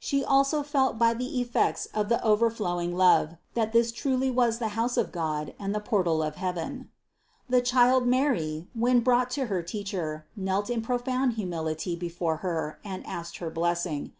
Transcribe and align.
She 0.00 0.24
also 0.24 0.64
felt 0.64 0.98
by 0.98 1.14
the 1.14 1.38
effects 1.40 1.86
of 1.94 2.08
the 2.08 2.20
overflowing 2.24 2.96
love, 2.96 3.36
that 3.54 3.72
this 3.72 3.92
truly 3.92 4.28
was 4.28 4.58
the 4.58 4.70
house 4.74 4.96
of 4.96 5.12
God 5.12 5.54
and 5.56 5.72
the 5.72 5.78
portal 5.78 6.20
of 6.20 6.34
heaven. 6.34 6.90
425. 7.46 7.50
The 7.50 7.62
child 7.64 8.04
Mary, 8.08 8.66
when 8.74 8.98
brought 8.98 9.30
to 9.38 9.46
her 9.46 9.62
teacher, 9.62 10.26
knelt 10.34 10.68
in 10.68 10.82
profound 10.82 11.34
humility 11.34 11.94
before 11.94 12.38
her 12.38 12.80
and 12.84 13.06
asked 13.06 13.36
her 13.38 13.50
blessing. 13.50 14.14